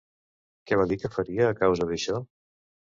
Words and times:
Què 0.71 0.79
va 0.81 0.87
dir 0.93 0.97
que 1.03 1.13
faria 1.19 1.47
a 1.53 1.61
causa 1.63 1.91
d'això? 1.95 2.23